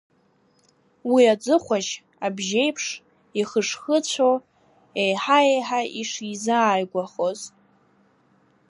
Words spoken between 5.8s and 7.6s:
ишизааигәахоз…